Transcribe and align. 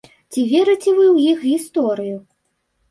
Ці 0.31 0.45
верыце 0.53 0.89
вы 0.99 1.05
ў 1.15 1.17
іх 1.37 1.47
гісторыю? 1.51 2.17